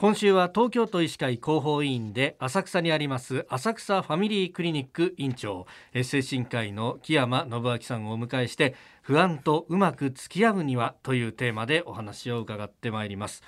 [0.00, 13.42] 今週は東京都医師会広報委員で浅草にあります浅草ファミリークリニック院長精神科医の木山信明さんをお迎えして不安とうまく付き合うにはというテーマでお話を伺ってまいります。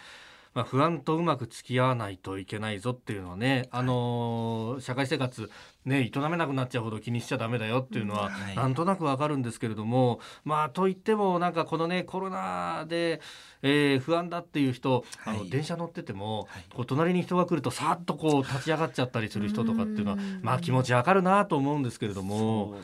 [0.55, 5.51] まあ、不安とうまく付き合わないといけないぞっていうのはね、あのー、社会生活
[5.85, 13.21] ね、営めなくなっちゃうほど気にしちゃダメだよっていうのは、なんとなくわかるんですけれども、まあといってもなんかこのねコロナで、
[13.63, 22.77] えー、不安だっていう人、はい、あの電車乗ってても、はい、こう隣に人が来るとさっとこう立ち上がっちゃったりする人とかっていうのはまあ気持ちわかるなと思うんですけれども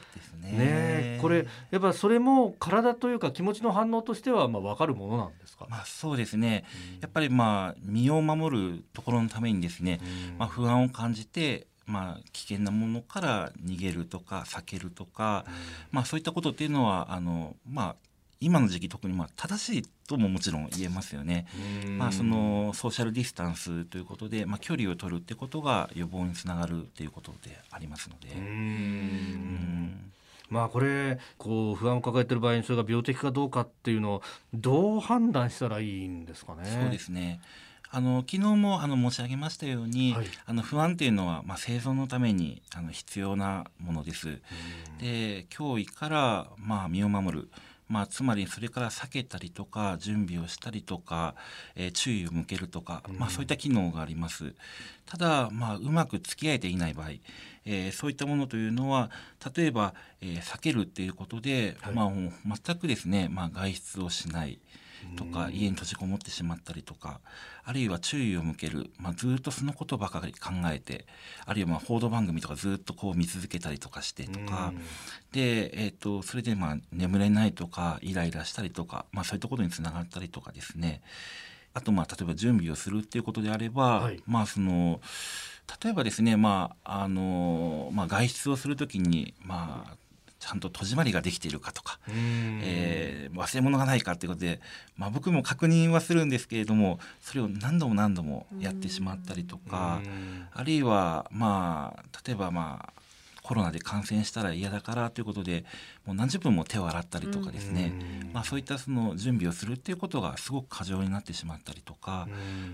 [0.43, 0.53] ね。
[0.53, 6.65] ねこれやっぱそれも体というか気持ちの反応としてはまあ分かるものなんですか、まあ、そうですね。
[7.01, 10.01] やっぱりまあ身を守るところのためにですね、
[10.39, 15.55] まあ、不安を感じてまあ、危険なものから逃げるとか避けるとか、うん、
[15.91, 17.97] まあ、そういったことっていうのはあの、まあ、
[18.41, 21.47] 今の時期特にまあ正しいとももちろん言えますよね。
[21.98, 28.29] まあ、そのソーシャルディスタンスということで、まあ、距離を取るってことが予防につながるということでありますので。
[30.49, 34.23] まあこれこう不安を抱えている場合にそれが病的かどうかっていうのを
[34.55, 36.65] どう判断したらいいんですかね？
[36.83, 37.41] そうですね。
[37.91, 44.41] あの昨日もあの申し上げましたように、はい、あの不安っていうのは、まあ、生存のためにあの必要なものです。
[45.01, 47.49] で脅威から、まあ、身を守る。
[47.89, 51.34] まあ、つまりそれから避けたりとか準備をしたりとか、
[51.75, 54.55] えー、注意を向けるとか、まあ、そういった機能があります。
[55.06, 57.11] ただ、まあ、うまく付き合えていない場合、
[57.64, 59.11] えー、そういったものというのは
[59.56, 64.58] 例えば、えー、避けるっていうことで、はい、まあ、全くですね、まあ、外出をしない。
[65.17, 67.20] とか家に閉じこもってしまったりとか
[67.64, 71.06] あるいは注意を向ける、まあ、ずっとそのことばかり考えて
[71.47, 74.73] あるいはまあ報道番組とかずっとこう見続けたりとかしてとか
[75.33, 81.03] で、えーと、それでまあ眠れないとかイライラしたりとか、まあ、そういったことにつながったりとかですね。
[81.75, 85.01] あとまあ例えば準備をするっていうことであれば、はい、まあその
[85.83, 89.97] 例えばですね、まああのまあ、外出をする時に、まあ、
[90.39, 94.61] ちゃんと戸締まりができているかとか、えー、忘れ物がないかということで、
[94.97, 100.01] まあ、僕も確認はするんですけれどもそれを何度も何度もやってしまったりとか
[100.52, 102.92] あるいはまあ例えばまあ
[103.48, 105.64] コロナで感染したら嫌だからということで
[106.05, 107.95] もう何十分も手を洗ったりとかですね、
[108.35, 112.29] まあ、そういったその準備をするっていうことがすごく過剰になってしまったりとか、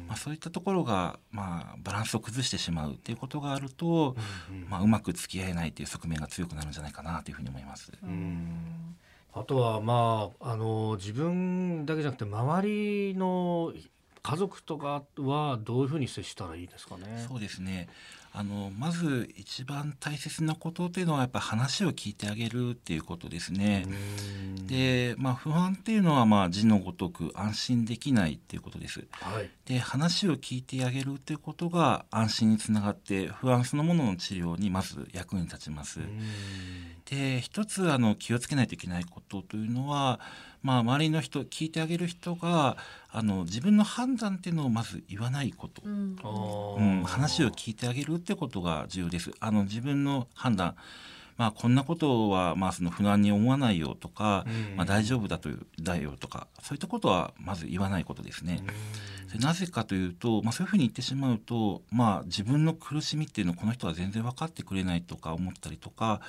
[0.08, 4.16] まあ、そういったところが、まあ、バランスを崩してしまうっていうことがあると、
[4.68, 7.92] まあ、うまく付き合えないという側面が強くなるんじゃないかなというふうに思います。
[9.32, 13.72] あとはまああの自分だけじゃなくて周りの
[14.22, 17.24] 家族とかはどういうふうに接したらいいですかね？
[17.28, 17.88] そうですね。
[18.36, 23.86] あのまず一番大切なことっていうのはやっぱ話を聞いてあげるっていうことですね。
[24.66, 29.06] で、まあ、不安っていうのはまあ字のごとく安心できないっていうことです。
[29.10, 36.00] はい、で話を聞いてあげるっていうことが安心につながって不安そのものの治療にまず役に立ちます。
[37.06, 40.20] で一つあの気をつけないといけないことというのは
[40.64, 42.78] まあ、周りの人聞いてあげる人が
[43.10, 46.16] あの自分の判断っていうのをまず言わないこと、うん、
[46.78, 49.30] うん、話を聞いてあげるってことが重要です。
[49.40, 50.74] あの自分の判断
[51.36, 58.62] まあ、こんなことはまあその不安に思わないよとか、うん、まあ、大丈夫だというだよとかそういったことはまず言わないことですね。
[59.34, 66.20] うん、なぜかというと、まあ、そういうふうに言ってしまうと、まあ、自分の苦しみっていうのをこの人は全然分かってくれないとか思ったりとか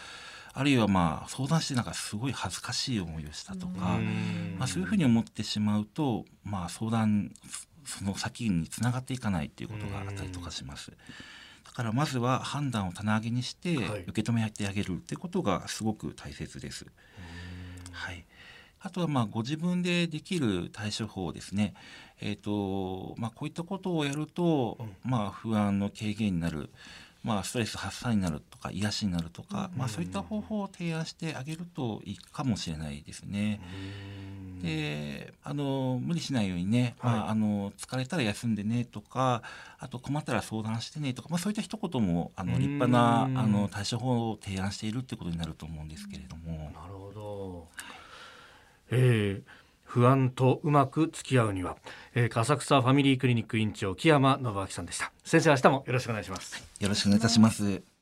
[0.53, 3.99] あるいはまあ相談してなんかすごい恥ずかしい思いをしたとか、
[4.57, 7.31] まあ、そういうふうに思ってしまうと、まあ、相談
[7.85, 10.91] その先につながっていかないっていうことがあったりとかします。
[11.65, 13.75] だからまずは判断を棚上げにして
[14.07, 16.85] 受け止めてあげるってことがすごく大切です。
[17.91, 18.25] はい、
[18.79, 21.73] あとはまあご自分でできる対処法ですね。
[22.21, 26.69] えーとまあ、こういったことをやると、まあ、不安の軽減になる。
[27.23, 33.59] まあ、ストレス発散になるとか癒しになるとか、まあ、そういった方法を提案してあげるといいかもしれないですね。
[34.65, 39.43] であの無理しないようにね、はい、まあ、あの疲れたら休んでねとか
[39.79, 46.71] あと困ったら相談してねとか、まあ、そういった一言もあの立派なあの対処法を提案しているってことになると思うんですけれども。
[46.73, 47.67] なるほど、
[48.91, 51.77] えー不安とうまく付き合うには、
[52.15, 55.13] えー、浅草ファミリークリニック院長木山信明さんでした。
[55.23, 56.67] 先生明日もよろしくお願いします。
[56.81, 57.94] よろしくお願いいたします